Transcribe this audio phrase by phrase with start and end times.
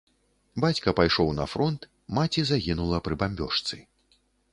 [0.63, 1.85] Бацька пайшоў на фронт,
[2.19, 3.75] маці загінула пры бамбёжцы.